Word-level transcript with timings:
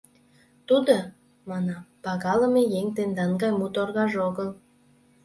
Тудо,— 0.67 0.95
манам,— 1.49 1.83
пагалыме 2.03 2.63
еҥ, 2.79 2.85
тендан 2.95 3.31
гай 3.41 3.51
мут 3.59 3.75
оргаж 3.81 4.13
огыл! 4.27 4.49